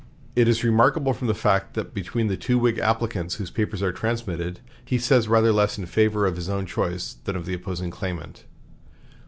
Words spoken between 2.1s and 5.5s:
the two Whig applicants whose papers are transmitted, he says